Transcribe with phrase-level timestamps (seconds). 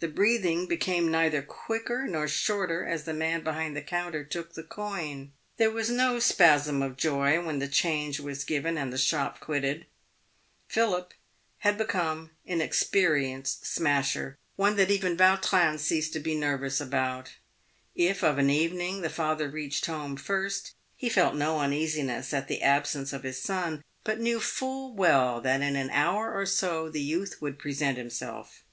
[0.00, 4.54] The breath ing became neither quicker nor shorter as the man behind the counter took
[4.54, 5.30] the coin.
[5.58, 9.86] There was no spasm of joy when the change was given and the shop quitted.
[10.66, 11.14] Philip
[11.58, 17.34] had become an experienced smasher— one that even Vautrin ceased to be nervous about.
[17.94, 22.60] If of an evening the father reached home first, he felt no uneasiness at the
[22.60, 27.00] absence of his son, but knew full well that in an hour or so the
[27.02, 28.64] youth would present himself.